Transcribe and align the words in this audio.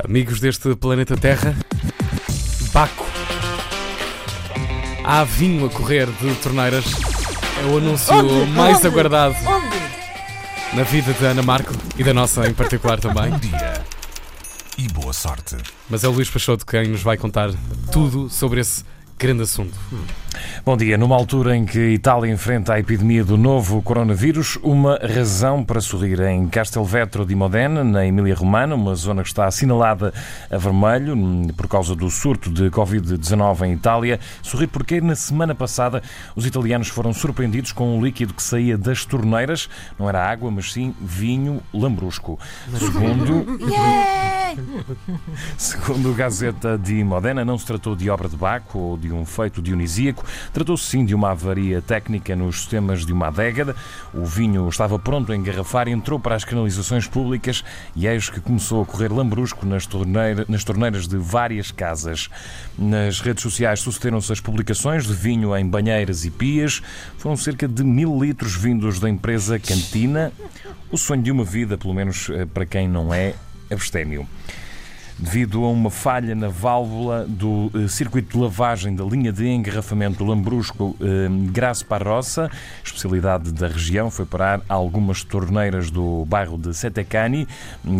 Amigos 0.00 0.40
deste 0.40 0.74
planeta 0.74 1.18
Terra, 1.18 1.54
Baco. 2.72 3.04
Há 5.04 5.22
vinho 5.22 5.66
a 5.66 5.68
correr 5.68 6.06
de 6.06 6.34
torneiras. 6.36 6.86
É 7.62 7.66
o 7.66 7.76
anúncio 7.76 8.14
Onde? 8.14 8.50
mais 8.52 8.78
Onde? 8.78 8.86
aguardado 8.86 9.34
Onde? 9.46 10.76
na 10.76 10.82
vida 10.82 11.12
de 11.12 11.22
Ana 11.26 11.42
Marco 11.42 11.74
e 11.98 12.02
da 12.02 12.14
nossa 12.14 12.48
em 12.48 12.54
particular 12.54 12.98
também. 13.00 13.32
Bom 13.32 13.38
dia 13.38 13.84
e 14.78 14.88
boa 14.88 15.12
sorte. 15.12 15.56
Mas 15.90 16.02
é 16.02 16.08
o 16.08 16.12
Luís 16.12 16.30
Peixoto 16.30 16.64
quem 16.64 16.88
nos 16.88 17.02
vai 17.02 17.18
contar 17.18 17.50
tudo 17.92 18.30
sobre 18.30 18.62
esse 18.62 18.82
grande 19.22 19.42
assunto. 19.42 19.78
Bom 20.64 20.76
dia. 20.76 20.98
Numa 20.98 21.14
altura 21.14 21.56
em 21.56 21.64
que 21.64 21.78
Itália 21.78 22.32
enfrenta 22.32 22.74
a 22.74 22.80
epidemia 22.80 23.24
do 23.24 23.36
novo 23.36 23.80
coronavírus, 23.80 24.58
uma 24.64 24.96
razão 24.96 25.62
para 25.62 25.80
sorrir 25.80 26.20
em 26.22 26.48
Castelvetro 26.48 27.24
di 27.24 27.34
Modena, 27.34 27.84
na 27.84 28.04
Emília-Romana, 28.04 28.74
uma 28.74 28.96
zona 28.96 29.22
que 29.22 29.28
está 29.28 29.46
assinalada 29.46 30.12
a 30.50 30.58
vermelho 30.58 31.14
hum, 31.14 31.46
por 31.56 31.68
causa 31.68 31.94
do 31.94 32.10
surto 32.10 32.50
de 32.50 32.68
Covid-19 32.70 33.62
em 33.62 33.72
Itália. 33.74 34.18
Sorrir 34.42 34.66
porque 34.66 35.00
na 35.00 35.14
semana 35.14 35.54
passada 35.54 36.02
os 36.34 36.44
italianos 36.44 36.88
foram 36.88 37.12
surpreendidos 37.12 37.70
com 37.70 37.96
um 37.96 38.04
líquido 38.04 38.34
que 38.34 38.42
saía 38.42 38.76
das 38.76 39.04
torneiras. 39.04 39.68
Não 39.96 40.08
era 40.08 40.24
água, 40.28 40.50
mas 40.50 40.72
sim 40.72 40.92
vinho 41.00 41.62
lambrusco. 41.72 42.40
Segundo, 42.76 43.58
Segundo 45.56 46.10
o 46.10 46.14
Gazeta 46.14 46.76
de 46.78 47.02
Modena, 47.04 47.44
não 47.44 47.58
se 47.58 47.66
tratou 47.66 47.94
de 47.96 48.08
obra 48.10 48.28
de 48.28 48.36
Baco 48.36 48.78
ou 48.78 48.96
de 48.96 49.12
um 49.12 49.24
feito 49.24 49.60
dionisíaco, 49.62 50.24
tratou-se 50.52 50.84
sim 50.84 51.04
de 51.04 51.14
uma 51.14 51.30
avaria 51.30 51.80
técnica 51.82 52.34
nos 52.36 52.60
sistemas 52.60 53.04
de 53.04 53.12
uma 53.12 53.28
adega. 53.28 53.74
O 54.12 54.24
vinho 54.24 54.68
estava 54.68 54.98
pronto 54.98 55.32
a 55.32 55.36
engarrafar, 55.36 55.88
entrou 55.88 56.18
para 56.18 56.34
as 56.34 56.44
canalizações 56.44 57.06
públicas 57.06 57.64
e 57.94 58.06
eis 58.06 58.28
que 58.28 58.40
começou 58.40 58.82
a 58.82 58.86
correr 58.86 59.12
lambrusco 59.12 59.64
nas, 59.66 59.86
torneira- 59.86 60.44
nas 60.48 60.64
torneiras 60.64 61.06
de 61.06 61.16
várias 61.16 61.70
casas. 61.70 62.28
Nas 62.78 63.20
redes 63.20 63.42
sociais 63.42 63.80
sucederam-se 63.80 64.32
as 64.32 64.40
publicações 64.40 65.06
de 65.06 65.12
vinho 65.14 65.56
em 65.56 65.66
banheiras 65.66 66.24
e 66.24 66.30
pias. 66.30 66.82
Foram 67.18 67.36
cerca 67.36 67.68
de 67.68 67.84
mil 67.84 68.18
litros 68.22 68.54
vindos 68.56 68.98
da 68.98 69.08
empresa 69.08 69.58
Cantina. 69.58 70.32
O 70.90 70.98
sonho 70.98 71.22
de 71.22 71.30
uma 71.30 71.44
vida, 71.44 71.78
pelo 71.78 71.94
menos 71.94 72.28
eh, 72.30 72.44
para 72.44 72.66
quem 72.66 72.86
não 72.88 73.12
é 73.14 73.34
abstémio 73.70 74.26
devido 75.18 75.64
a 75.64 75.70
uma 75.70 75.90
falha 75.90 76.34
na 76.34 76.48
válvula 76.48 77.26
do 77.28 77.70
eh, 77.74 77.88
circuito 77.88 78.36
de 78.36 78.42
lavagem 78.42 78.94
da 78.94 79.04
linha 79.04 79.32
de 79.32 79.46
engarrafamento 79.46 80.24
Lambrusco 80.24 80.96
eh, 81.00 81.28
Parroça, 81.88 82.50
especialidade 82.84 83.52
da 83.52 83.68
região, 83.68 84.10
foi 84.10 84.26
parar 84.26 84.60
algumas 84.68 85.22
torneiras 85.22 85.90
do 85.90 86.24
bairro 86.26 86.58
de 86.58 86.74
Setecani, 86.74 87.46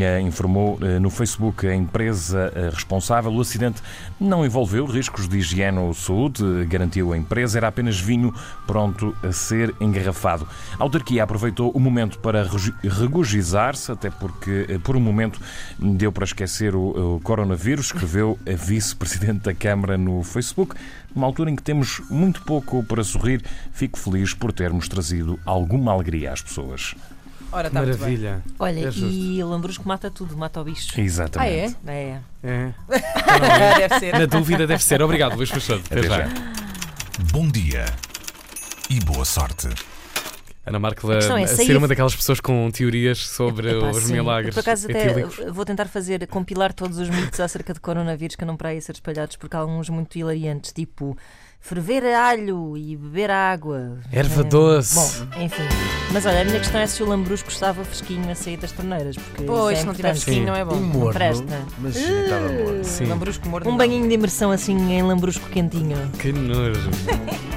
eh, 0.00 0.20
informou 0.20 0.78
eh, 0.82 0.98
no 0.98 1.10
Facebook 1.10 1.66
a 1.66 1.74
empresa 1.74 2.52
eh, 2.54 2.70
responsável. 2.72 3.32
O 3.32 3.40
acidente 3.40 3.82
não 4.20 4.44
envolveu 4.44 4.84
riscos 4.84 5.28
de 5.28 5.38
higiene 5.38 5.78
ou 5.78 5.94
saúde, 5.94 6.42
garantiu 6.66 7.12
a 7.12 7.16
empresa, 7.16 7.58
era 7.58 7.68
apenas 7.68 8.00
vinho 8.00 8.34
pronto 8.66 9.14
a 9.22 9.32
ser 9.32 9.74
engarrafado. 9.80 10.46
A 10.78 10.82
autarquia 10.82 11.22
aproveitou 11.22 11.70
o 11.70 11.80
momento 11.80 12.18
para 12.18 12.46
regozijar-se, 12.82 13.92
até 13.92 14.10
porque 14.10 14.66
eh, 14.68 14.78
por 14.78 14.96
um 14.96 15.00
momento 15.00 15.40
deu 15.78 16.12
para 16.12 16.24
esquecer 16.24 16.74
o, 16.74 16.80
o 17.02 17.20
coronavírus, 17.20 17.86
escreveu 17.86 18.38
a 18.46 18.54
vice-presidente 18.54 19.40
da 19.44 19.54
Câmara 19.54 19.98
no 19.98 20.22
Facebook. 20.22 20.74
Numa 21.14 21.26
altura 21.26 21.50
em 21.50 21.56
que 21.56 21.62
temos 21.62 22.00
muito 22.10 22.42
pouco 22.42 22.82
para 22.84 23.02
sorrir, 23.04 23.42
fico 23.72 23.98
feliz 23.98 24.32
por 24.34 24.52
termos 24.52 24.88
trazido 24.88 25.38
alguma 25.44 25.92
alegria 25.92 26.32
às 26.32 26.40
pessoas. 26.40 26.94
Ora, 27.50 27.68
está 27.68 27.82
muito 27.82 27.98
bem. 27.98 28.00
Maravilha. 28.18 28.42
Olha, 28.58 28.88
É 28.88 28.90
e 28.98 29.44
Lambrusco 29.44 29.86
mata 29.86 30.10
tudo, 30.10 30.36
mata 30.36 30.60
o 30.60 30.64
bicho. 30.64 30.92
Ah, 30.96 31.00
Exatamente. 31.00 31.76
é? 31.86 31.92
É. 31.92 32.20
É. 32.42 32.72
Deve 33.78 33.98
ser. 33.98 34.18
Na 34.18 34.24
dúvida 34.26 34.66
deve 34.66 34.82
ser. 34.82 35.02
Obrigado, 35.02 35.36
Luís 35.36 35.50
Peixoto. 35.50 35.82
Até 35.90 36.00
Até 36.00 36.08
já. 36.08 36.28
já. 36.28 36.34
Bom 37.30 37.46
dia 37.48 37.84
e 38.88 38.98
boa 39.00 39.24
sorte. 39.24 39.68
Ana 40.64 40.78
Marco 40.78 41.10
a, 41.10 41.14
é, 41.14 41.42
a 41.44 41.46
ser 41.48 41.76
uma 41.76 41.88
daquelas 41.88 42.14
pessoas 42.14 42.38
com 42.40 42.70
teorias 42.70 43.18
sobre 43.26 43.76
Epá, 43.78 43.90
os 43.90 44.04
sim. 44.04 44.12
milagres 44.12 44.54
Por 44.54 44.60
acaso 44.60 44.86
até 44.88 45.24
vou 45.50 45.64
tentar 45.64 45.86
fazer, 45.86 46.24
compilar 46.28 46.72
todos 46.72 46.98
os 46.98 47.08
mitos 47.10 47.40
acerca 47.40 47.72
de 47.74 47.80
coronavírus 47.80 48.36
que 48.36 48.44
andam 48.44 48.56
para 48.56 48.68
aí 48.68 48.80
ser 48.80 48.92
espalhados, 48.92 49.34
porque 49.36 49.56
há 49.56 49.60
alguns 49.60 49.88
muito 49.88 50.16
hilariantes, 50.16 50.72
tipo 50.72 51.16
ferver 51.60 52.04
alho 52.14 52.76
e 52.76 52.96
beber 52.96 53.30
água. 53.30 53.98
Erva 54.10 54.40
Eh, 54.40 54.44
doce. 54.44 54.94
Bom, 54.94 55.42
enfim. 55.42 55.62
Mas 56.12 56.26
olha, 56.26 56.42
a 56.42 56.44
minha 56.44 56.58
questão 56.58 56.80
é 56.80 56.86
se 56.86 57.02
o 57.02 57.06
lambrusco 57.06 57.48
estava 57.50 57.84
fresquinho 57.84 58.30
a 58.30 58.34
sair 58.34 58.56
das 58.56 58.72
torneiras, 58.72 59.16
porque 59.16 59.44
Pois, 59.44 59.78
isso 59.78 59.78
é 59.78 59.80
se 59.80 59.86
não 59.86 59.94
tiver 59.94 60.10
fresquinho, 60.14 60.46
não 60.46 60.56
é 60.56 60.64
bom. 60.64 60.74
Um 60.74 60.82
morno, 60.82 61.12
Presta. 61.12 61.62
mas 61.78 61.96
estava 61.96 62.48
morno. 62.48 62.84
Sim. 62.84 63.04
Lambrusco 63.06 63.48
morno. 63.48 63.68
Um 63.68 63.70
não. 63.72 63.78
banhinho 63.78 64.08
de 64.08 64.14
imersão 64.14 64.50
assim 64.50 64.92
em 64.92 65.02
lambrusco 65.02 65.48
quentinho. 65.50 65.96
Que 66.18 66.32
nojo. 66.32 66.90